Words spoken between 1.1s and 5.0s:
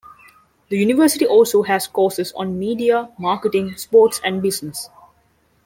also has courses on media, marketing, sports and business.